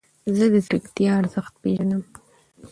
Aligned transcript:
زه 0.35 0.45
د 0.51 0.55
ځیرکتیا 0.65 1.11
ارزښت 1.21 1.53
پیژنم. 1.61 2.03